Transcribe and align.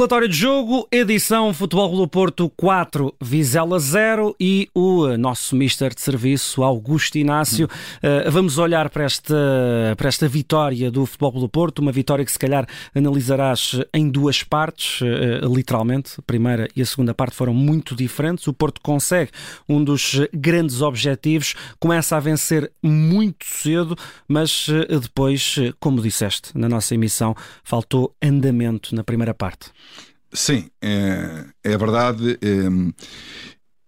Relatório 0.00 0.28
de 0.30 0.34
jogo, 0.34 0.88
edição 0.90 1.52
Futebol 1.52 1.94
do 1.94 2.08
Porto 2.08 2.50
4, 2.56 3.14
Vizela 3.20 3.78
0 3.78 4.34
e 4.40 4.66
o 4.74 5.14
nosso 5.18 5.54
mister 5.54 5.94
de 5.94 6.00
serviço, 6.00 6.62
Augusto 6.62 7.18
Inácio. 7.18 7.66
Uh, 7.66 8.30
vamos 8.30 8.56
olhar 8.56 8.88
para 8.88 9.04
esta, 9.04 9.34
para 9.98 10.08
esta 10.08 10.26
vitória 10.26 10.90
do 10.90 11.04
Futebol 11.04 11.32
do 11.32 11.50
Porto, 11.50 11.80
uma 11.80 11.92
vitória 11.92 12.24
que 12.24 12.32
se 12.32 12.38
calhar 12.38 12.66
analisarás 12.94 13.78
em 13.92 14.08
duas 14.08 14.42
partes, 14.42 15.02
uh, 15.02 15.54
literalmente. 15.54 16.14
A 16.16 16.22
primeira 16.22 16.66
e 16.74 16.80
a 16.80 16.86
segunda 16.86 17.12
parte 17.12 17.36
foram 17.36 17.52
muito 17.52 17.94
diferentes. 17.94 18.46
O 18.46 18.54
Porto 18.54 18.80
consegue 18.80 19.30
um 19.68 19.84
dos 19.84 20.18
grandes 20.32 20.80
objetivos, 20.80 21.54
começa 21.78 22.16
a 22.16 22.20
vencer 22.20 22.72
muito 22.82 23.44
cedo, 23.44 23.94
mas 24.26 24.66
uh, 24.68 24.98
depois, 24.98 25.56
como 25.78 26.00
disseste 26.00 26.56
na 26.56 26.70
nossa 26.70 26.94
emissão, 26.94 27.36
faltou 27.62 28.14
andamento 28.22 28.94
na 28.94 29.04
primeira 29.04 29.34
parte. 29.34 29.70
Sim, 30.32 30.70
é, 30.80 31.44
é 31.64 31.76
verdade. 31.76 32.38
É, 32.40 32.68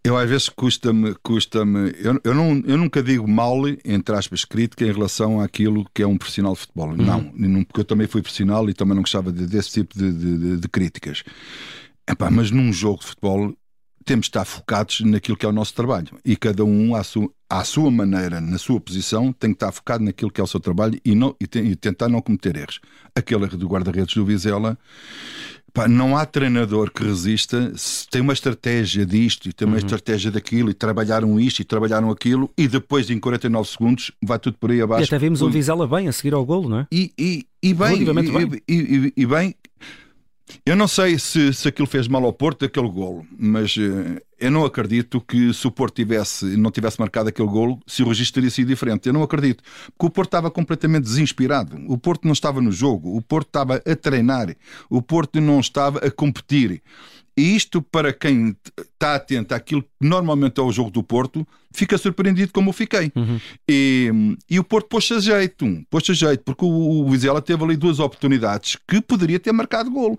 eu 0.05 0.16
às 0.16 0.28
vezes 0.28 0.48
custa-me, 0.48 1.14
custa-me. 1.23 1.95
Eu, 2.00 2.20
eu, 2.24 2.34
não, 2.34 2.60
eu 2.66 2.77
nunca 2.77 3.02
digo 3.02 3.28
mal, 3.28 3.56
entre 3.84 4.16
aspas, 4.16 4.45
crítica 4.45 4.84
em 4.84 4.92
relação 4.92 5.41
àquilo 5.41 5.86
que 5.95 6.02
é 6.02 6.06
um 6.06 6.19
profissional 6.19 6.55
de 6.55 6.60
futebol. 6.60 6.88
Uhum. 6.88 7.33
Não, 7.34 7.64
porque 7.64 7.80
eu 7.80 7.84
também 7.84 8.09
fui 8.09 8.20
profissional 8.20 8.69
e 8.69 8.74
também 8.74 8.95
não 8.95 9.02
gostava 9.02 9.30
de, 9.30 9.47
desse 9.47 9.70
tipo 9.70 9.97
de, 9.97 10.12
de, 10.12 10.56
de 10.59 10.69
críticas. 10.69 11.23
Epá, 12.09 12.30
mas 12.30 12.50
num 12.50 12.72
jogo 12.72 12.98
de 13.00 13.06
futebol 13.06 13.55
temos 14.05 14.24
de 14.24 14.30
estar 14.30 14.45
focados 14.45 15.00
naquilo 15.02 15.36
que 15.36 15.47
é 15.47 15.48
o 15.48 15.52
nosso 15.52 15.72
trabalho 15.74 16.19
e 16.24 16.36
cada 16.36 16.64
um 16.64 16.97
à 16.97 17.05
sua, 17.05 17.30
à 17.48 17.62
sua 17.62 17.89
maneira, 17.89 18.41
na 18.41 18.58
sua 18.58 18.80
posição, 18.80 19.33
tem 19.33 19.50
que 19.50 19.56
estar 19.56 19.70
focado 19.70 20.02
naquilo 20.02 20.33
que 20.33 20.41
é 20.41 20.45
o 20.45 20.47
seu 20.48 20.58
trabalho 20.58 21.00
e, 21.05 21.14
não, 21.14 21.36
e, 21.41 21.47
tem, 21.47 21.67
e 21.67 21.77
tentar 21.77 22.08
não 22.08 22.20
cometer 22.20 22.56
erros. 22.56 22.80
Aquele 23.14 23.45
erro 23.45 23.56
do 23.56 23.69
guarda-redes 23.69 24.14
do 24.14 24.24
Vizela 24.24 24.77
Pá, 25.73 25.89
não 25.89 26.15
há 26.15 26.27
treinador 26.27 26.91
que 26.91 27.03
resista 27.03 27.73
se 27.77 28.06
tem 28.09 28.20
uma 28.20 28.34
estratégia 28.34 29.06
disto 29.06 29.48
e 29.48 29.55
tem 29.55 29.67
uma 29.67 29.73
uhum. 29.73 29.79
estratégia 29.79 30.31
daquilo 30.31 30.69
e 30.69 30.75
trabalharam 30.75 31.41
isto 31.41 31.61
e 31.61 31.64
trabalharam 31.64 32.11
aquilo 32.11 32.51
e 32.59 32.69
depois 32.69 33.09
em 33.09 33.19
49 33.19 33.69
segundos 33.69 34.12
vai 34.23 34.39
tudo 34.39 34.59
por 34.59 34.70
aí 34.70 34.83
abaixo. 34.83 35.05
E 35.05 35.06
até 35.06 35.19
vimos 35.19 35.41
o 35.41 35.48
Vizela 35.48 35.87
bem 35.87 36.09
a 36.09 36.12
seguir 36.12 36.34
ao 36.34 36.45
golo, 36.45 36.69
não 36.69 36.81
é? 36.81 36.87
E, 36.92 37.11
e, 37.19 37.47
e 37.62 37.73
bem, 37.73 38.03
e, 38.03 38.05
bem. 38.05 38.62
E, 38.69 39.12
e, 39.17 39.27
bem, 39.27 39.55
eu 40.65 40.77
não 40.77 40.87
sei 40.87 41.19
se, 41.19 41.53
se 41.53 41.69
aquilo 41.69 41.87
fez 41.87 42.07
mal 42.09 42.25
ao 42.25 42.33
Porto, 42.33 42.65
aquele 42.65 42.89
golo, 42.89 43.27
mas 43.39 43.77
uh, 43.77 44.21
eu 44.39 44.51
não 44.51 44.65
acredito 44.65 45.21
que 45.21 45.53
se 45.55 45.67
o 45.67 45.71
Porto 45.71 45.95
tivesse, 45.97 46.45
não 46.57 46.71
tivesse 46.71 46.98
marcado 46.98 47.29
aquele 47.29 47.48
golo, 47.48 47.81
se 47.87 48.03
o 48.03 48.09
registro 48.09 48.35
teria 48.35 48.51
sido 48.51 48.69
diferente. 48.69 49.07
Eu 49.07 49.13
não 49.13 49.23
acredito. 49.23 49.63
Porque 49.87 50.07
o 50.07 50.11
Porto 50.11 50.29
estava 50.29 50.51
completamente 50.51 51.05
desinspirado. 51.05 51.77
O 51.89 51.97
Porto 51.97 52.25
não 52.25 52.33
estava 52.33 52.61
no 52.61 52.73
jogo. 52.73 53.17
O 53.17 53.23
Porto 53.23 53.47
estava 53.47 53.77
a 53.77 53.97
treinar. 53.97 54.55
O 54.91 55.01
Porto 55.01 55.41
não 55.41 55.61
estava 55.61 56.01
a 56.01 56.11
competir. 56.11 56.83
E 57.36 57.56
isto, 57.56 57.80
para 57.80 58.12
quem 58.12 58.55
está 58.78 59.14
atento 59.14 59.55
àquilo 59.55 59.83
que 59.83 59.88
normalmente 60.00 60.61
é 60.61 60.62
o 60.62 60.70
jogo 60.70 60.91
do 60.91 61.02
Porto, 61.02 61.47
fica 61.72 61.97
surpreendido 61.97 62.52
como 62.52 62.70
eu 62.70 62.74
fiquei. 62.74 63.11
Uhum. 63.16 63.41
E, 63.69 64.36
e, 64.50 64.58
o 64.58 64.64
Porto 64.64 64.89
pôs-se 64.89 65.14
a 65.14 65.20
jeito, 65.20 65.66
pôs-se 65.91 66.12
a 66.12 66.14
jeito, 66.14 66.42
porque 66.44 66.64
o, 66.64 66.69
o 66.69 67.11
Vizela 67.11 67.41
teve 67.41 67.64
ali 67.64 67.77
duas 67.77 67.98
oportunidades 67.98 68.77
que 68.86 69.00
poderia 69.00 69.41
ter 69.41 69.52
marcado 69.52 69.91
golo. 69.91 70.19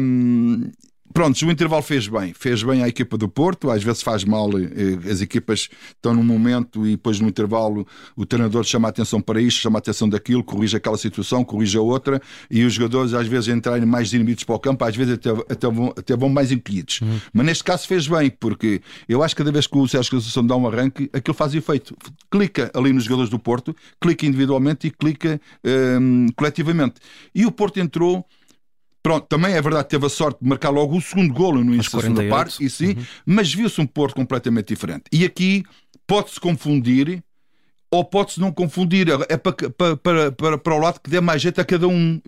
Um, 0.00 0.70
Pronto, 1.12 1.40
o 1.44 1.50
intervalo 1.50 1.82
fez 1.82 2.08
bem. 2.08 2.32
Fez 2.32 2.62
bem 2.62 2.82
à 2.82 2.88
equipa 2.88 3.18
do 3.18 3.28
Porto. 3.28 3.70
Às 3.70 3.82
vezes 3.82 4.02
faz 4.02 4.24
mal, 4.24 4.48
eh, 4.58 5.10
as 5.10 5.20
equipas 5.20 5.68
estão 5.94 6.14
num 6.14 6.22
momento 6.22 6.86
e 6.86 6.92
depois 6.92 7.20
no 7.20 7.28
intervalo 7.28 7.86
o 8.16 8.24
treinador 8.24 8.64
chama 8.64 8.88
a 8.88 8.90
atenção 8.90 9.20
para 9.20 9.40
isto, 9.40 9.60
chama 9.60 9.78
a 9.78 9.80
atenção 9.80 10.08
daquilo, 10.08 10.42
corrige 10.42 10.76
aquela 10.76 10.96
situação, 10.96 11.44
corrige 11.44 11.76
a 11.76 11.80
outra 11.80 12.20
e 12.50 12.64
os 12.64 12.72
jogadores 12.74 13.14
às 13.14 13.26
vezes 13.26 13.48
entrarem 13.48 13.84
mais 13.84 14.12
inibidos 14.12 14.44
para 14.44 14.54
o 14.54 14.58
campo, 14.58 14.84
às 14.84 14.96
vezes 14.96 15.14
até, 15.14 15.30
até, 15.30 15.68
vão, 15.68 15.94
até 15.96 16.16
vão 16.16 16.28
mais 16.28 16.50
encolhidos. 16.50 17.00
Uhum. 17.00 17.20
Mas 17.32 17.46
neste 17.46 17.64
caso 17.64 17.86
fez 17.86 18.08
bem, 18.08 18.30
porque 18.30 18.80
eu 19.08 19.22
acho 19.22 19.34
que 19.34 19.42
cada 19.42 19.52
vez 19.52 19.66
que 19.66 19.76
o 19.76 19.86
Sérgio 19.86 20.12
Conceição 20.12 20.46
dá 20.46 20.56
um 20.56 20.66
arranque, 20.66 21.10
aquilo 21.12 21.34
faz 21.34 21.54
efeito. 21.54 21.96
Clica 22.30 22.70
ali 22.74 22.92
nos 22.92 23.04
jogadores 23.04 23.30
do 23.30 23.38
Porto, 23.38 23.74
clica 24.00 24.26
individualmente 24.26 24.86
e 24.86 24.90
clica 24.90 25.40
um, 25.64 26.26
coletivamente. 26.36 26.94
E 27.34 27.44
o 27.44 27.52
Porto 27.52 27.78
entrou 27.80 28.26
Pronto, 29.02 29.26
também 29.26 29.54
é 29.54 29.60
verdade 29.60 29.84
que 29.84 29.90
teve 29.90 30.06
a 30.06 30.08
sorte 30.08 30.38
de 30.40 30.48
marcar 30.48 30.70
logo 30.70 30.96
o 30.96 31.00
segundo 31.00 31.34
golo 31.34 31.64
no 31.64 31.74
início 31.74 31.92
da 31.92 32.02
segunda 32.02 32.28
parte, 32.28 32.64
e 32.64 32.70
sim, 32.70 32.90
uhum. 32.90 33.04
mas 33.26 33.52
viu-se 33.52 33.80
um 33.80 33.86
Porto 33.86 34.14
completamente 34.14 34.68
diferente. 34.68 35.04
E 35.10 35.24
aqui 35.24 35.64
pode-se 36.06 36.38
confundir 36.38 37.22
ou 37.90 38.04
pode-se 38.04 38.40
não 38.40 38.52
confundir. 38.52 39.08
É 39.28 39.36
para, 39.36 39.96
para, 39.96 40.32
para, 40.32 40.58
para 40.58 40.74
o 40.74 40.78
lado 40.78 41.00
que 41.00 41.10
dê 41.10 41.20
mais 41.20 41.42
jeito 41.42 41.60
a 41.60 41.64
cada 41.64 41.88
um 41.88 42.20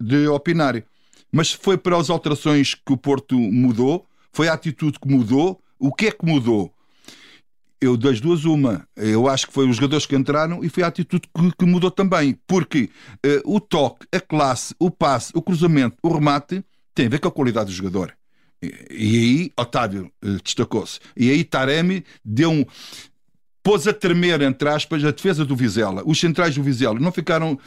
de 0.00 0.26
opinar. 0.28 0.82
Mas 1.30 1.52
foi 1.52 1.76
para 1.76 1.96
as 1.96 2.10
alterações 2.10 2.74
que 2.74 2.92
o 2.92 2.96
Porto 2.96 3.38
mudou, 3.38 4.04
foi 4.32 4.48
a 4.48 4.54
atitude 4.54 4.98
que 4.98 5.08
mudou. 5.08 5.60
O 5.78 5.92
que 5.94 6.08
é 6.08 6.10
que 6.10 6.26
mudou? 6.26 6.74
Eu 7.80 7.96
das 7.96 8.20
duas 8.20 8.44
uma. 8.44 8.86
Eu 8.96 9.28
acho 9.28 9.46
que 9.46 9.52
foi 9.52 9.68
os 9.68 9.76
jogadores 9.76 10.06
que 10.06 10.14
entraram 10.14 10.62
e 10.62 10.68
foi 10.68 10.82
a 10.82 10.88
atitude 10.88 11.22
que, 11.34 11.52
que 11.58 11.64
mudou 11.64 11.90
também. 11.90 12.36
Porque 12.46 12.90
uh, 13.24 13.56
o 13.56 13.58
toque, 13.58 14.06
a 14.12 14.20
classe, 14.20 14.74
o 14.78 14.90
passe, 14.90 15.32
o 15.34 15.40
cruzamento, 15.40 15.96
o 16.02 16.12
remate 16.12 16.62
tem 16.94 17.06
a 17.06 17.08
ver 17.08 17.18
com 17.18 17.28
a 17.28 17.32
qualidade 17.32 17.70
do 17.70 17.76
jogador. 17.76 18.14
E, 18.62 18.66
e 18.90 19.16
aí 19.16 19.52
Otávio 19.56 20.10
uh, 20.22 20.42
destacou-se. 20.42 21.00
E 21.16 21.30
aí 21.30 21.42
Taremi 21.42 22.04
deu 22.24 22.50
um. 22.50 22.64
pôs 23.62 23.88
a 23.88 23.92
tremer, 23.94 24.42
entre 24.42 24.68
aspas, 24.68 25.02
a 25.04 25.10
defesa 25.10 25.44
do 25.44 25.56
Vizela. 25.56 26.02
Os 26.04 26.20
centrais 26.20 26.54
do 26.54 26.62
Vizela 26.62 27.00
não 27.00 27.12
ficaram 27.12 27.58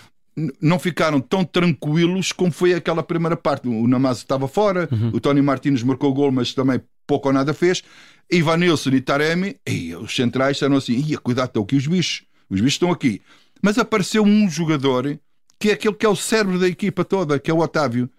não 0.60 0.80
ficaram 0.80 1.22
tão 1.22 1.46
tranquilos 1.46 2.32
como 2.32 2.52
foi 2.52 2.74
aquela 2.74 3.04
primeira 3.04 3.38
parte. 3.38 3.68
O 3.68 3.88
Namazo 3.88 4.22
estava 4.22 4.48
fora, 4.48 4.90
uhum. 4.92 5.12
o 5.14 5.20
Tony 5.20 5.42
Martins 5.42 5.84
marcou 5.84 6.10
o 6.10 6.14
gol, 6.14 6.32
mas 6.32 6.54
também 6.54 6.82
pouco 7.06 7.28
ou 7.30 7.34
nada 7.34 7.54
fez. 7.54 7.84
Ivanilson 8.32 8.90
e 8.92 9.02
Taremi, 9.02 9.58
e 9.68 9.96
os 9.96 10.16
centrais 10.16 10.62
eram 10.62 10.78
assim: 10.78 10.94
ia, 10.94 11.18
cuidado, 11.18 11.48
estão 11.48 11.64
aqui 11.64 11.76
os 11.76 11.88
bichos, 11.88 12.24
os 12.50 12.60
bichos 12.60 12.74
estão 12.74 12.92
aqui. 12.92 13.22
Mas 13.62 13.78
apareceu 13.78 14.24
um 14.24 14.50
jogador 14.50 15.20
que 15.60 15.70
é 15.70 15.74
aquele 15.74 15.96
que 15.96 16.06
é 16.06 16.10
o 16.10 16.16
cérebro 16.16 16.60
da 16.60 16.68
equipa 16.68 17.06
toda, 17.06 17.40
que 17.40 17.50
é 17.50 17.54
o 17.54 17.60
Otávio. 17.60 18.10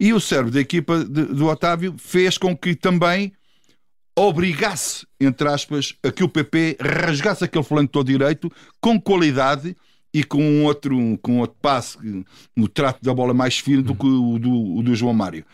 E 0.00 0.12
o 0.12 0.20
cérebro 0.20 0.50
da 0.50 0.60
equipa 0.60 1.04
de, 1.04 1.26
do 1.26 1.46
Otávio 1.46 1.94
fez 1.98 2.38
com 2.38 2.56
que 2.56 2.74
também 2.74 3.32
obrigasse, 4.16 5.06
entre 5.20 5.48
aspas, 5.48 5.94
a 6.02 6.10
que 6.10 6.22
o 6.22 6.28
PP 6.28 6.78
rasgasse 6.80 7.44
aquele 7.44 7.64
flanco 7.64 7.92
todo 7.92 8.06
direito 8.06 8.50
com 8.80 9.00
qualidade 9.00 9.76
e 10.12 10.22
com 10.22 10.40
um 10.40 10.64
outro, 10.64 11.18
com 11.20 11.40
outro 11.40 11.56
passe, 11.60 11.98
no 12.56 12.68
trato 12.68 13.02
da 13.02 13.12
bola 13.12 13.34
mais 13.34 13.58
fino 13.58 13.82
do 13.82 13.94
que 13.94 14.06
o 14.06 14.38
do, 14.38 14.76
o 14.76 14.82
do 14.82 14.94
João 14.94 15.12
Mário. 15.12 15.44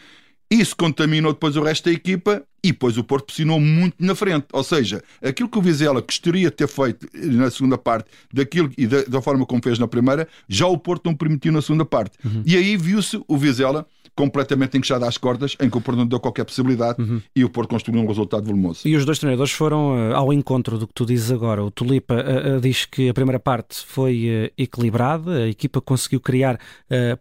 Isso 0.50 0.76
contaminou 0.76 1.32
depois 1.32 1.56
o 1.56 1.62
resto 1.62 1.84
da 1.84 1.92
equipa 1.92 2.42
e 2.62 2.72
depois 2.72 2.98
o 2.98 3.04
Porto 3.04 3.26
pressionou 3.26 3.60
muito 3.60 3.94
na 4.00 4.16
frente. 4.16 4.46
Ou 4.52 4.64
seja, 4.64 5.02
aquilo 5.22 5.48
que 5.48 5.56
o 5.56 5.62
Vizela 5.62 6.00
gostaria 6.00 6.50
de 6.50 6.56
ter 6.56 6.66
feito 6.66 7.08
na 7.14 7.48
segunda 7.50 7.78
parte 7.78 8.10
daquilo 8.32 8.70
e 8.76 8.86
da, 8.86 9.02
da 9.04 9.22
forma 9.22 9.46
como 9.46 9.62
fez 9.62 9.78
na 9.78 9.86
primeira, 9.86 10.26
já 10.48 10.66
o 10.66 10.76
Porto 10.76 11.06
não 11.06 11.14
permitiu 11.14 11.52
na 11.52 11.62
segunda 11.62 11.84
parte. 11.84 12.18
Uhum. 12.24 12.42
E 12.44 12.56
aí 12.56 12.76
viu-se 12.76 13.22
o 13.28 13.38
Vizela 13.38 13.86
completamente 14.14 14.76
encaixado 14.76 15.04
às 15.04 15.16
cordas, 15.16 15.56
em 15.60 15.70
que 15.70 15.78
o 15.78 15.80
Porto 15.80 15.98
não 15.98 16.06
deu 16.06 16.20
qualquer 16.20 16.44
possibilidade 16.44 17.00
uhum. 17.00 17.20
e 17.34 17.44
o 17.44 17.50
Porto 17.50 17.70
construiu 17.70 18.00
um 18.02 18.06
resultado 18.06 18.44
volumoso. 18.44 18.86
E 18.86 18.96
os 18.96 19.04
dois 19.04 19.18
treinadores 19.18 19.52
foram 19.52 20.10
uh, 20.10 20.14
ao 20.14 20.32
encontro 20.32 20.78
do 20.78 20.86
que 20.86 20.94
tu 20.94 21.06
dizes 21.06 21.30
agora. 21.30 21.64
O 21.64 21.70
Tulipa 21.70 22.14
uh, 22.14 22.56
uh, 22.56 22.60
diz 22.60 22.84
que 22.84 23.08
a 23.08 23.14
primeira 23.14 23.40
parte 23.40 23.84
foi 23.84 24.50
equilibrada, 24.56 25.44
a 25.44 25.48
equipa 25.48 25.80
conseguiu 25.80 26.20
criar 26.20 26.58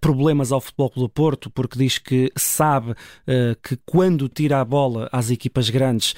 problemas 0.02 0.52
ao 0.52 0.60
Futebol 0.60 0.92
do 0.96 1.10
Porto, 1.10 1.50
porque 1.50 1.78
diz 1.78 1.98
que 1.98 2.32
sabe 2.36 2.94
que 3.64 3.78
quando 3.86 4.28
tira 4.28 4.60
a 4.60 4.66
bola 4.66 5.08
às 5.12 5.30
equipas 5.30 5.70
grandes 5.70 6.14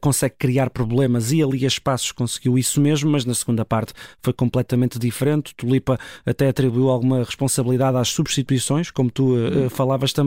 consegue 0.00 0.36
criar 0.38 0.70
problemas 0.70 1.32
e 1.32 1.42
ali 1.42 1.64
a 1.64 1.68
espaços 1.68 2.12
conseguiu 2.12 2.58
isso 2.58 2.80
mesmo, 2.80 3.10
mas 3.10 3.24
na 3.24 3.34
segunda 3.34 3.64
parte 3.64 3.92
foi 4.22 4.32
completamente 4.32 4.98
diferente. 4.98 5.52
O 5.52 5.56
Tulipa 5.56 5.98
até 6.24 6.48
atribuiu 6.48 6.88
alguma 6.88 7.18
responsabilidade 7.18 7.96
às 7.96 8.08
substituições, 8.08 8.90
como 8.90 9.10
tu 9.10 9.34
falavas 9.70 10.12
também. 10.12 10.21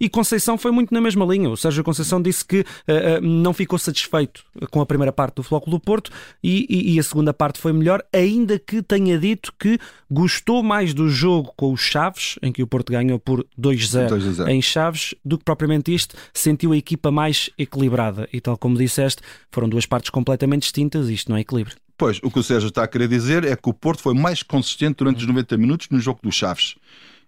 E 0.00 0.08
Conceição 0.08 0.56
foi 0.58 0.70
muito 0.70 0.92
na 0.92 1.00
mesma 1.00 1.24
linha. 1.24 1.48
O 1.48 1.56
Sérgio 1.56 1.84
Conceição 1.84 2.20
disse 2.20 2.44
que 2.44 2.60
uh, 2.60 2.62
uh, 2.62 3.20
não 3.20 3.52
ficou 3.52 3.78
satisfeito 3.78 4.44
com 4.70 4.80
a 4.80 4.86
primeira 4.86 5.12
parte 5.12 5.36
do 5.36 5.42
Flóculo 5.42 5.76
do 5.76 5.80
Porto 5.80 6.10
e, 6.42 6.66
e, 6.68 6.94
e, 6.94 7.00
a 7.00 7.02
segunda 7.02 7.32
parte 7.32 7.58
foi 7.58 7.72
melhor, 7.72 8.02
ainda 8.12 8.58
que 8.58 8.82
tenha 8.82 9.18
dito 9.18 9.52
que 9.58 9.78
gostou 10.10 10.62
mais 10.62 10.94
do 10.94 11.08
jogo 11.08 11.52
com 11.56 11.72
os 11.72 11.80
Chaves, 11.80 12.38
em 12.42 12.52
que 12.52 12.62
o 12.62 12.66
Porto 12.66 12.92
ganhou 12.92 13.18
por 13.18 13.46
2-0 13.58 14.48
em 14.48 14.62
Chaves, 14.62 15.14
do 15.24 15.38
que 15.38 15.44
propriamente 15.44 15.94
isto, 15.94 16.16
sentiu 16.32 16.72
a 16.72 16.76
equipa 16.76 17.10
mais 17.10 17.50
equilibrada. 17.58 18.28
E 18.32 18.40
tal 18.40 18.56
como 18.56 18.76
disseste, 18.76 19.22
foram 19.50 19.68
duas 19.68 19.86
partes 19.86 20.10
completamente 20.10 20.62
distintas, 20.62 21.08
isto 21.08 21.30
não 21.30 21.36
é 21.36 21.40
equilíbrio. 21.40 21.76
Pois, 21.98 22.20
o 22.22 22.30
que 22.30 22.38
o 22.38 22.42
Sérgio 22.42 22.68
está 22.68 22.82
a 22.82 22.88
querer 22.88 23.08
dizer 23.08 23.44
é 23.44 23.56
que 23.56 23.68
o 23.68 23.72
Porto 23.72 24.02
foi 24.02 24.12
mais 24.12 24.42
consistente 24.42 24.96
durante 24.98 25.18
os 25.18 25.26
90 25.26 25.56
minutos 25.56 25.88
no 25.88 25.98
jogo 25.98 26.20
dos 26.22 26.34
Chaves. 26.34 26.76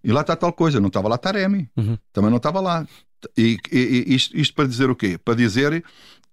E 0.03 0.13
lá 0.13 0.21
está 0.21 0.37
tal 0.37 0.53
coisa, 0.53 0.81
não 0.81 0.89
estava 0.89 1.09
lá 1.09 1.19
Taremi, 1.19 1.69
uhum. 1.77 1.99
também 2.13 2.31
não 2.31 2.37
estava 2.37 2.61
lá. 2.61 2.87
E, 3.37 3.59
e, 3.73 4.15
isto, 4.15 4.37
isto, 4.37 4.55
para 4.55 4.67
dizer 4.67 4.91
o 4.91 4.97
quê? 4.97 5.19
Para 5.19 5.35
dizer 5.35 5.85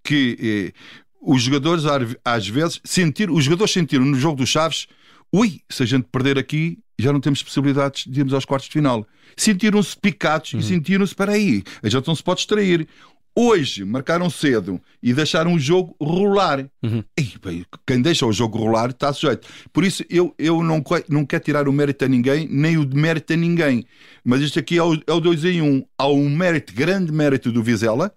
que 0.03 0.73
eh, 0.75 0.79
os 1.19 1.41
jogadores 1.41 1.83
às 2.23 2.47
vezes 2.47 2.79
sentir, 2.83 3.29
os 3.31 3.43
jogadores 3.43 3.73
sentiram 3.73 4.05
no 4.05 4.17
jogo 4.17 4.37
dos 4.37 4.49
Chaves, 4.49 4.87
ui, 5.33 5.61
se 5.67 5.81
a 5.81 5.85
gente 5.85 6.07
perder 6.11 6.37
aqui, 6.37 6.77
já 6.97 7.11
não 7.11 7.19
temos 7.19 7.41
possibilidades 7.41 8.05
de 8.07 8.19
irmos 8.19 8.33
aos 8.33 8.45
quartos 8.45 8.67
de 8.67 8.73
final. 8.73 9.05
Sentiram-se 9.35 9.97
picados 9.97 10.53
uhum. 10.53 10.59
e 10.59 10.63
sentiram-se, 10.63 11.11
espera 11.11 11.33
aí, 11.33 11.63
a 11.81 11.89
gente 11.89 12.07
não 12.07 12.15
se 12.15 12.23
pode 12.23 12.37
distrair. 12.37 12.87
Hoje 13.37 13.83
marcaram 13.83 14.29
cedo 14.29 14.79
e 15.03 15.13
deixaram 15.13 15.53
o 15.53 15.59
jogo 15.59 15.93
rolar. 15.99 16.65
Uhum. 16.81 17.03
E, 17.19 17.33
bem, 17.43 17.65
quem 17.85 18.01
deixa 18.01 18.25
o 18.25 18.31
jogo 18.31 18.57
rolar 18.57 18.91
está 18.91 19.11
sujeito. 19.11 19.45
Por 19.73 19.83
isso 19.83 20.05
eu, 20.09 20.33
eu 20.39 20.63
não, 20.63 20.81
não 21.09 21.25
quero 21.25 21.43
tirar 21.43 21.67
o 21.67 21.73
mérito 21.73 22.05
a 22.05 22.07
ninguém, 22.07 22.47
nem 22.49 22.77
o 22.77 22.85
demérito 22.85 23.33
a 23.33 23.35
ninguém. 23.35 23.85
Mas 24.23 24.39
isto 24.39 24.57
aqui 24.57 24.77
é 24.77 24.83
o, 24.83 24.93
é 25.05 25.11
o 25.11 25.19
2 25.19 25.43
em 25.45 25.61
1. 25.61 25.65
Um. 25.65 25.85
Há 25.97 26.07
um 26.07 26.29
mérito, 26.29 26.73
grande 26.73 27.11
mérito 27.11 27.51
do 27.51 27.61
Vizela, 27.61 28.09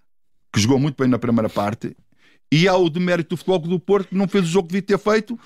que 0.52 0.60
jogou 0.60 0.78
muito 0.78 0.96
bem 0.96 1.08
na 1.08 1.18
primeira 1.18 1.48
parte, 1.48 1.96
e 2.50 2.68
há 2.68 2.76
o 2.76 2.88
demérito 2.88 3.30
do 3.30 3.36
Futebol 3.36 3.58
do 3.58 3.80
Porto, 3.80 4.10
que 4.10 4.14
não 4.14 4.28
fez 4.28 4.44
o 4.44 4.48
jogo 4.48 4.68
que 4.68 4.74
devia 4.74 4.96
ter 4.96 4.98
feito. 4.98 5.38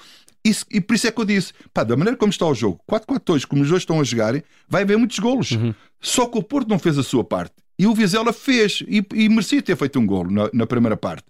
Isso, 0.45 0.67
e 0.71 0.81
por 0.81 0.95
isso 0.95 1.07
é 1.07 1.13
que 1.13 1.21
eu 1.21 1.25
disse, 1.25 1.53
pá, 1.73 1.83
da 1.83 1.97
maneira 1.97 2.17
como 2.17 2.31
está 2.31 2.47
o 2.47 2.55
jogo, 2.55 2.81
4-4-2, 2.91 3.47
como 3.47 3.63
os 3.63 3.69
dois 3.69 3.83
estão 3.83 4.01
a 4.01 4.05
jogar, 4.05 4.35
vai 4.69 4.83
haver 4.83 4.99
muitos 4.99 5.19
golos. 5.19 5.53
Uhum. 5.53 5.73
Só 6.01 6.27
que 6.27 6.37
o 6.37 6.43
Porto 6.43 6.69
não 6.69 6.79
fez 6.79 6.99
a 6.99 7.03
sua 7.03 7.25
parte. 7.25 7.55
E 7.83 7.87
o 7.89 7.95
Vizela 7.97 8.33
fez 8.33 8.85
e, 8.87 9.05
e 9.13 9.29
merecia 9.29 9.61
ter 9.61 9.77
feito 9.77 9.99
um 9.99 10.07
golo 10.07 10.31
na, 10.31 10.49
na 10.53 10.67
primeira 10.69 10.97
parte. 10.97 11.25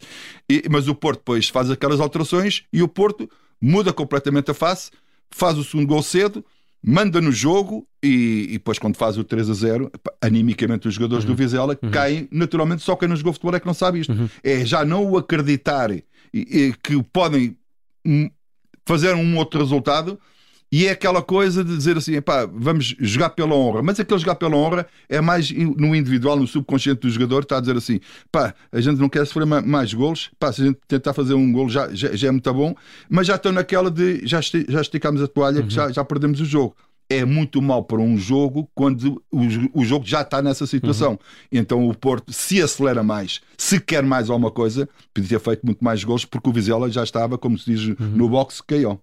E, 0.47 0.63
mas 0.71 0.87
o 0.87 0.95
Porto 0.95 1.21
depois 1.21 1.49
faz 1.49 1.71
aquelas 1.71 1.99
alterações 1.99 2.65
e 2.71 2.83
o 2.83 2.89
Porto 2.89 3.27
muda 3.59 3.91
completamente 3.91 4.51
a 4.51 4.55
face, 4.55 4.91
faz 5.31 5.57
o 5.57 5.65
segundo 5.65 5.87
gol 5.87 6.03
cedo, 6.03 6.45
manda 6.85 7.23
no 7.23 7.33
jogo 7.33 7.89
e, 8.03 8.49
e 8.51 8.53
depois 8.53 8.79
quando 8.79 8.99
faz 8.99 9.17
o 9.17 9.25
3 9.25 9.49
a 9.49 9.55
0, 9.55 9.91
animicamente 10.21 10.87
os 10.87 10.93
jogadores 10.93 11.25
uhum. 11.25 11.31
do 11.31 11.37
Vizela 11.37 11.79
uhum. 11.83 11.91
caem, 11.91 12.29
naturalmente 12.31 12.83
só 12.83 12.97
quem 12.97 13.09
não 13.09 13.17
jogou 13.17 13.33
futebol 13.33 13.55
é 13.55 13.61
que 13.61 13.67
não 13.67 13.73
sabe 13.73 14.01
isto. 14.01 14.13
Uhum. 14.13 14.29
É 14.45 14.63
já 14.63 14.85
não 14.85 15.11
o 15.11 15.17
acreditar 15.17 15.91
e, 15.91 16.05
e, 16.35 16.75
que 16.83 17.03
podem 17.05 17.57
fazer 18.85 19.15
um 19.15 19.39
outro 19.39 19.59
resultado 19.59 20.21
e 20.73 20.87
é 20.87 20.91
aquela 20.93 21.21
coisa 21.21 21.63
de 21.63 21.77
dizer 21.77 21.99
assim, 21.99 22.19
pá, 22.23 22.47
vamos 22.51 22.97
jogar 22.99 23.29
pela 23.31 23.55
honra. 23.55 23.83
Mas 23.83 24.01
aquele 24.01 24.19
jogar 24.19 24.37
pela 24.37 24.57
honra 24.57 24.87
é 25.07 25.21
mais 25.21 25.51
no 25.51 25.95
individual, 25.95 26.35
no 26.35 26.47
subconsciente 26.47 27.03
do 27.03 27.11
jogador, 27.11 27.43
está 27.43 27.59
a 27.59 27.61
dizer 27.61 27.77
assim, 27.77 28.01
pá, 28.33 28.55
a 28.73 28.81
gente 28.81 28.99
não 28.99 29.11
quer 29.11 29.27
sofrer 29.27 29.45
mais 29.45 29.93
golos, 29.93 30.31
pá, 30.41 30.51
se 30.51 30.63
a 30.63 30.65
gente 30.65 30.79
tentar 30.89 31.13
fazer 31.13 31.35
um 31.35 31.53
golo 31.53 31.69
já, 31.69 31.93
já, 31.95 32.17
já 32.17 32.29
é 32.29 32.31
muito 32.31 32.55
bom, 32.55 32.75
mas 33.07 33.27
já 33.27 33.35
estão 33.35 33.53
naquela 33.53 33.91
de 33.91 34.27
já, 34.27 34.41
já 34.41 34.81
esticamos 34.81 35.21
a 35.21 35.29
toalha, 35.29 35.61
uhum. 35.61 35.67
que 35.67 35.75
já, 35.75 35.93
já 35.93 36.03
perdemos 36.03 36.41
o 36.41 36.45
jogo 36.47 36.75
é 37.11 37.25
muito 37.27 37.61
mal 37.61 37.85
para 37.85 38.01
um 38.01 38.17
jogo 38.17 38.71
quando 38.75 39.23
o, 39.31 39.81
o 39.81 39.85
jogo 39.85 40.07
já 40.07 40.23
está 40.23 40.41
nessa 40.41 40.67
situação. 40.67 41.13
Uhum. 41.13 41.19
Então 41.53 41.87
o 41.87 41.95
Porto 41.95 42.33
se 42.33 42.63
acelera 42.63 43.03
mais, 43.03 43.43
se 43.59 43.79
quer 43.79 44.03
mais 44.03 44.31
alguma 44.31 44.51
coisa, 44.51 44.89
podia 45.13 45.39
ter 45.39 45.45
feito 45.45 45.67
muito 45.67 45.85
mais 45.85 46.03
gols 46.03 46.25
porque 46.25 46.49
o 46.49 46.53
Vizela 46.53 46.91
já 46.91 47.03
estava, 47.03 47.37
como 47.37 47.59
se 47.59 47.71
diz 47.71 47.99
uhum. 48.01 48.07
no 48.15 48.29
boxe, 48.31 48.63
KO. 48.63 48.99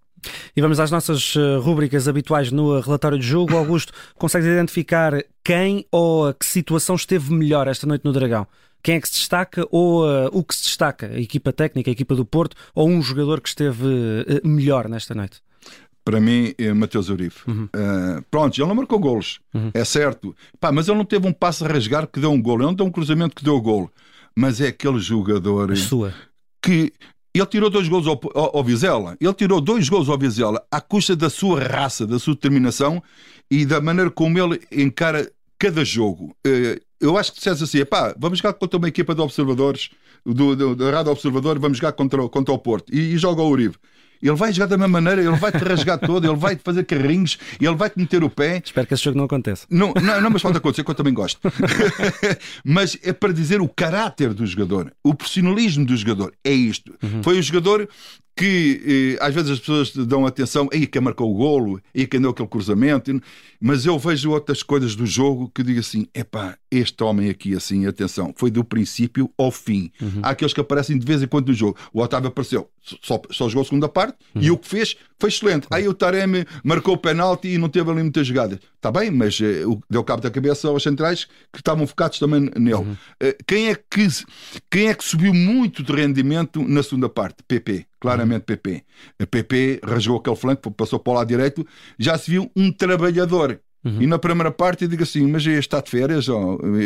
E 0.56 0.62
vamos 0.62 0.80
às 0.80 0.92
nossas 0.92 1.34
eh, 1.36 1.58
rúbricas 1.58 2.08
habituais 2.08 2.52
no 2.52 2.80
relatório 2.80 3.18
de 3.18 3.26
jogo. 3.26 3.56
Augusto, 3.56 3.94
consegues 4.16 4.48
identificar 4.48 5.14
quem 5.44 5.86
ou 5.92 6.34
que 6.34 6.46
situação 6.46 6.96
esteve 6.96 7.34
melhor 7.34 7.68
esta 7.68 7.88
noite 7.88 8.06
no 8.06 8.12
Dragão? 8.12 8.48
Quem 8.82 8.96
é 8.96 9.02
que 9.02 9.08
se 9.08 9.16
destaca 9.16 9.68
ou 9.72 10.06
uh, 10.06 10.30
o 10.32 10.44
que 10.44 10.56
se 10.56 10.64
destaca? 10.64 11.08
A 11.08 11.20
equipa 11.20 11.52
técnica, 11.52 11.92
a 11.92 11.94
equipa 11.94 12.16
do 12.16 12.26
Porto 12.26 12.56
ou 12.74 12.88
um 12.88 13.02
jogador 13.02 13.42
que 13.42 13.50
esteve 13.50 13.86
uh, 13.86 14.48
melhor 14.48 14.88
nesta 14.88 15.14
noite? 15.14 15.42
Para 16.06 16.20
mim, 16.20 16.54
é 16.58 16.74
Mateus 16.74 17.10
Uribe. 17.10 17.36
Uhum. 17.46 17.66
Uh, 17.66 18.24
pronto, 18.32 18.58
ele 18.58 18.68
não 18.68 18.76
marcou 18.76 18.98
golos, 18.98 19.40
uhum. 19.54 19.70
é 19.74 19.84
certo. 19.84 20.36
Pá, 20.60 20.72
mas 20.72 20.88
ele 20.88 20.98
não 20.98 21.06
teve 21.06 21.28
um 21.28 21.34
passo 21.34 21.66
a 21.66 21.68
rasgar 21.68 22.08
que 22.08 22.20
deu 22.20 22.32
um 22.32 22.42
golo. 22.42 22.62
Ele 22.62 22.68
não 22.68 22.74
deu 22.74 22.86
um 22.86 22.92
cruzamento 22.92 23.36
que 23.36 23.44
deu 23.44 23.56
o 23.56 23.62
golo. 23.62 23.92
Mas 24.36 24.62
é 24.62 24.68
aquele 24.68 25.00
jogador 25.00 25.72
que 26.62 26.94
ele 27.34 27.46
tirou 27.46 27.70
dois 27.70 27.88
gols 27.88 28.08
ao, 28.08 28.20
ao, 28.34 28.58
ao, 28.58 28.64
Vizela. 28.64 29.16
Ele 29.20 29.34
tirou 29.34 29.62
dois 29.62 29.88
gols 29.88 30.10
ao 30.10 30.18
Vizela 30.18 30.64
à 30.72 30.82
custa 30.82 31.16
da 31.16 31.30
sua 31.30 31.62
raça, 31.62 32.08
da 32.08 32.18
sua 32.18 32.34
determinação 32.34 33.02
e 33.50 33.66
da 33.66 33.80
maneira 33.80 34.10
como 34.10 34.38
ele 34.40 34.62
encara 34.72 35.32
cada 35.58 35.86
jogo. 35.86 36.36
Eh, 36.46 36.82
eu 37.00 37.18
acho 37.18 37.32
que 37.32 37.38
dissesse 37.38 37.64
assim: 37.64 37.86
pá, 37.86 38.16
vamos 38.18 38.40
jogar 38.40 38.54
contra 38.54 38.78
uma 38.78 38.88
equipa 38.88 39.14
de 39.14 39.22
observadores, 39.22 39.90
do, 40.26 40.56
do, 40.56 40.76
da 40.76 40.92
Rádio 40.92 41.12
Observador, 41.12 41.60
vamos 41.60 41.78
jogar 41.78 41.94
contra, 41.94 42.28
contra 42.30 42.54
o 42.54 42.60
Porto. 42.60 42.94
E, 42.94 43.14
e 43.14 43.18
joga 43.18 43.42
o 43.42 43.50
Uribe. 43.50 43.76
Ele 44.22 44.36
vai 44.36 44.52
jogar 44.52 44.68
da 44.68 44.78
mesma 44.78 45.02
maneira, 45.02 45.22
ele 45.22 45.38
vai 45.38 45.52
te 45.52 45.64
rasgar 45.64 45.98
todo, 45.98 46.28
ele 46.28 46.36
vai 46.36 46.56
te 46.56 46.62
fazer 46.64 46.84
carrinhos, 46.84 47.38
ele 47.60 47.76
vai 47.76 47.90
te 47.90 47.98
meter 47.98 48.24
o 48.24 48.30
pé. 48.30 48.62
Espero 48.64 48.86
que 48.86 48.94
esse 48.94 49.04
jogo 49.04 49.18
não 49.18 49.26
aconteça. 49.26 49.66
Não, 49.70 49.94
não, 50.02 50.22
não 50.22 50.30
mas 50.30 50.42
pode 50.42 50.58
acontecer, 50.58 50.84
que 50.84 50.92
eu 50.92 50.96
também 50.96 51.14
gosto. 51.14 51.40
mas 52.64 52.98
é 53.04 53.14
para 53.14 53.32
dizer 53.32 53.62
o 53.62 53.68
caráter 53.68 54.34
do 54.34 54.46
jogador, 54.46 54.92
o 55.04 55.14
profissionalismo 55.14 55.86
do 55.86 55.96
jogador. 55.96 56.34
É 56.44 56.52
isto. 56.52 56.94
Uhum. 57.02 57.24
Foi 57.24 57.40
o 57.40 57.42
jogador 57.42 57.88
que 58.40 59.18
eh, 59.20 59.26
às 59.26 59.36
vezes 59.36 59.52
as 59.52 59.60
pessoas 59.60 59.94
dão 60.08 60.26
atenção, 60.26 60.70
aí 60.72 60.88
quem 60.88 61.02
marcou 61.02 61.30
o 61.30 61.36
golo, 61.36 61.82
aí 61.94 62.08
quem 62.08 62.22
deu 62.22 62.30
aquele 62.30 62.48
cruzamento, 62.48 63.22
mas 63.60 63.86
eu 63.86 64.00
vejo 64.00 64.32
outras 64.32 64.64
coisas 64.64 64.96
do 64.96 65.06
jogo 65.06 65.52
que 65.54 65.62
digo 65.62 65.82
assim: 65.82 66.08
epá, 66.14 66.58
este 66.72 67.04
homem 67.04 67.30
aqui, 67.30 67.54
assim, 67.54 67.86
atenção, 67.86 68.34
foi 68.38 68.50
do 68.50 68.64
princípio 68.64 69.30
ao 69.38 69.52
fim. 69.52 69.92
Uhum. 70.02 70.22
Há 70.24 70.30
aqueles 70.30 70.54
que 70.54 70.62
aparecem 70.62 70.98
de 70.98 71.06
vez 71.06 71.22
em 71.22 71.28
quando 71.28 71.50
no 71.50 71.54
jogo. 71.54 71.78
O 71.92 72.02
Otávio 72.02 72.30
apareceu, 72.30 72.70
só, 73.02 73.22
só 73.30 73.50
jogou 73.50 73.64
a 73.64 73.66
segunda 73.66 73.90
parte 73.90 74.16
uhum. 74.34 74.42
e 74.42 74.52
o 74.52 74.58
que 74.58 74.70
fez 74.70 74.96
foi 75.20 75.28
excelente. 75.28 75.68
Aí 75.70 75.86
o 75.86 75.94
Taremi 75.94 76.46
marcou 76.64 76.94
o 76.94 76.98
penalti 76.98 77.50
e 77.50 77.58
não 77.58 77.68
teve 77.68 77.92
ali 77.92 78.02
muitas 78.02 78.26
jogadas. 78.26 78.60
Está 78.74 78.90
bem, 78.90 79.12
mas 79.12 79.38
uh, 79.42 79.84
deu 79.90 80.02
cabo 80.02 80.22
da 80.22 80.32
cabeça 80.32 80.70
aos 80.70 80.82
centrais 80.82 81.26
que 81.52 81.60
estavam 81.60 81.86
focados 81.86 82.18
também 82.20 82.50
nele. 82.56 82.76
Uhum. 82.76 82.94
Uh, 82.94 83.36
quem, 83.46 83.68
é 83.68 83.76
que, 83.76 84.08
quem 84.72 84.88
é 84.88 84.94
que 84.94 85.04
subiu 85.04 85.34
muito 85.34 85.84
de 85.84 85.92
rendimento 85.92 86.66
na 86.66 86.82
segunda 86.82 87.10
parte? 87.10 87.44
PP 87.46 87.89
claramente 88.00 88.42
PP. 88.44 88.84
A 89.20 89.26
PP 89.26 89.82
rasgou 89.84 90.18
aquele 90.18 90.36
flanco, 90.36 90.72
passou 90.72 91.00
para 91.00 91.12
o 91.12 91.16
lado 91.18 91.28
direito, 91.28 91.66
já 91.98 92.18
se 92.18 92.32
viu 92.32 92.50
um 92.56 92.72
trabalhador. 92.72 93.60
Uhum. 93.84 94.02
E 94.02 94.08
na 94.08 94.20
primeira 94.20 94.52
parte 94.52 94.84
eu 94.84 94.90
digo 94.90 95.04
assim, 95.04 95.26
mas 95.26 95.46
este 95.46 95.60
está 95.60 95.80
de 95.80 95.90
férias, 95.90 96.28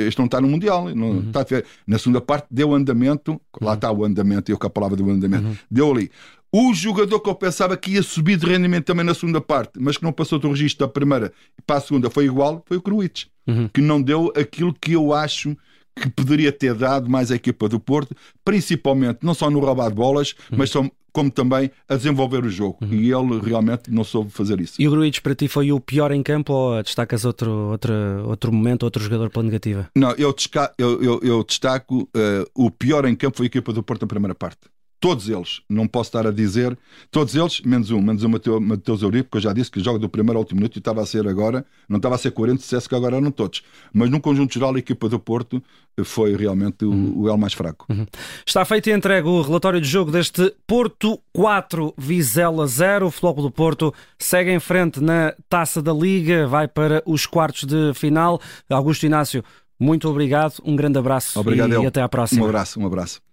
este 0.07 0.19
não 0.19 0.25
está 0.25 0.39
no 0.39 0.48
Mundial, 0.48 0.94
não 0.94 1.10
uhum. 1.10 1.27
está 1.27 1.44
de 1.44 1.50
férias. 1.50 1.69
Na 1.88 1.98
segunda 1.98 2.21
parte 2.21 2.48
deu 2.51 2.74
andamento, 2.74 3.39
lá 3.60 3.69
uhum. 3.69 3.75
está 3.75 3.92
o 3.92 4.06
andamento, 4.06 4.51
eu 4.51 4.57
com 4.57 4.68
a 4.68 4.69
palavra 4.69 4.98
do 4.98 5.10
andamento, 5.10 5.45
uhum. 5.45 5.56
deu 5.69 5.92
ali. 5.92 6.12
O 6.51 6.71
jogador 6.71 7.19
que 7.19 7.30
eu 7.30 7.33
pensava 7.33 7.75
que 7.75 7.94
ia 7.94 8.04
subir 8.04 8.38
de 8.38 8.45
rendimento 8.45 8.86
também 8.86 9.04
na 9.04 9.15
segunda 9.15 9.42
parte, 9.42 9.71
mas 9.80 9.98
que 9.98 10.04
não 10.04 10.12
passou 10.12 10.38
do 10.38 10.50
registro 10.50 10.86
da 10.86 10.92
primeira 10.92 11.33
para 11.65 11.77
a 11.77 11.81
segunda, 11.81 12.12
foi 12.12 12.25
igual, 12.25 12.63
foi 12.68 12.77
o 12.77 12.81
Cruites, 12.81 13.27
uhum. 13.48 13.68
que 13.74 13.81
não 13.81 14.00
deu 14.00 14.31
aquilo 14.36 14.71
que 14.71 14.92
eu 14.92 15.13
acho 15.13 15.57
que 15.95 16.10
poderia 16.10 16.51
ter 16.51 16.75
dado 16.75 17.10
mais 17.10 17.31
a 17.31 17.36
equipa 17.36 17.68
do 17.68 17.80
Porto, 17.80 18.15
principalmente 18.45 19.19
não 19.24 19.33
só 19.33 19.50
no 19.50 19.60
roubar 19.60 19.89
de 19.89 19.95
bolas, 19.95 20.36
uhum. 20.51 20.57
mas 20.60 20.72
como 21.13 21.29
também 21.29 21.72
a 21.88 21.96
desenvolver 21.96 22.43
o 22.43 22.50
jogo. 22.50 22.79
Uhum. 22.82 22.93
E 22.93 23.13
ele 23.13 23.39
realmente 23.39 23.91
não 23.91 24.03
soube 24.03 24.32
fazer 24.32 24.60
isso. 24.60 24.82
E 24.82 24.88
o 24.88 24.91
Gruites 24.91 25.20
para 25.20 25.36
ti 25.36 25.48
foi 25.48 25.72
o 25.72 25.79
pior 25.79 26.12
em 26.12 26.24
campo 26.24 26.51
ou 26.51 26.82
destacas 26.82 27.24
outro, 27.24 27.51
outro, 27.51 27.93
outro 28.25 28.51
momento, 28.51 28.84
outro 28.84 29.01
jogador 29.01 29.29
pela 29.29 29.46
negativa? 29.46 29.89
Não, 29.96 30.12
eu, 30.12 30.36
eu, 30.77 31.03
eu, 31.03 31.20
eu 31.22 31.43
destaco 31.43 32.01
uh, 32.01 32.50
o 32.55 32.72
pior 32.72 33.05
em 33.05 33.15
campo 33.15 33.38
foi 33.38 33.46
a 33.46 33.48
equipa 33.48 33.72
do 33.72 33.84
Porto 33.84 34.01
na 34.01 34.08
primeira 34.08 34.34
parte. 34.34 34.73
Todos 35.03 35.27
eles, 35.27 35.60
não 35.69 35.86
posso 35.86 36.07
estar 36.07 36.25
a 36.25 36.31
dizer, 36.31 36.77
todos 37.12 37.36
eles, 37.36 37.60
menos 37.60 37.91
um, 37.91 38.01
menos 38.01 38.24
o 38.24 38.29
Mateus, 38.29 38.62
Mateus 38.62 39.01
Eurico, 39.01 39.31
que 39.31 39.36
eu 39.36 39.41
já 39.41 39.51
disse 39.51 39.69
que 39.69 39.81
joga 39.83 40.00
do 40.00 40.07
primeiro 40.07 40.38
ao 40.38 40.43
último 40.43 40.62
minuto 40.62 40.77
e 40.77 40.79
estava 40.79 41.01
a 41.01 41.05
ser 41.05 41.27
agora, 41.27 41.65
não 41.89 41.98
estava 41.98 42.15
a 42.15 42.17
ser 42.17 42.31
40, 42.31 42.60
dissesse 42.60 42.88
que 42.88 42.95
agora 42.95 43.17
eram 43.17 43.29
todos. 43.29 43.63
Mas 43.93 44.10
no 44.10 44.22
conjunto 44.22 44.53
geral, 44.53 44.74
a 44.74 44.79
equipa 44.79 45.10
do 45.10 45.19
Porto 45.19 45.62
foi 46.05 46.38
realmente 46.38 46.86
uhum. 46.86 47.15
o, 47.17 47.22
o 47.24 47.29
L 47.29 47.38
mais 47.38 47.51
fraco. 47.51 47.86
Uhum. 47.89 48.05
Está 48.45 48.63
feito 48.63 48.89
e 48.89 48.93
entregue 48.93 49.27
o 49.27 49.41
relatório 49.41 49.81
de 49.81 49.89
jogo 49.89 50.10
deste 50.10 50.55
Porto 50.65 51.19
4, 51.33 51.93
Vizela 51.98 52.65
0. 52.65 53.07
O 53.07 53.12
Floco 53.12 53.41
do 53.41 53.51
Porto 53.51 53.93
segue 54.17 54.51
em 54.51 54.60
frente 54.62 55.01
na 55.01 55.36
taça 55.50 55.81
da 55.81 55.91
Liga, 55.91 56.48
vai 56.48 56.65
para 56.65 57.03
os 57.05 57.25
quartos 57.25 57.65
de 57.65 57.93
final. 57.93 58.39
Augusto 58.69 59.05
Inácio, 59.05 59.43
muito 59.77 60.07
obrigado, 60.07 60.62
um 60.63 60.77
grande 60.77 60.98
abraço 60.98 61.38
obrigado, 61.38 61.74
e, 61.74 61.83
e 61.83 61.86
até 61.86 62.01
à 62.01 62.07
próxima. 62.07 62.45
Um 62.45 62.48
abraço, 62.48 62.79
um 62.79 62.86
abraço. 62.86 63.33